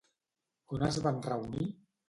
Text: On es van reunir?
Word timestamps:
On 0.79 0.87
es 0.89 0.99
van 1.05 1.21
reunir? 1.29 1.71